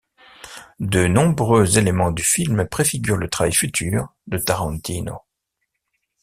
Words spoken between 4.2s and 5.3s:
de Tarantino.